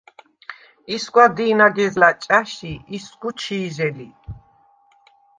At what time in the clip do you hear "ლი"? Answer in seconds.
3.97-4.09